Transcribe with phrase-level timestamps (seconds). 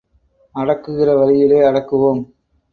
[0.55, 2.21] அடக்குகிற வழியிலே அடக்குவோம்.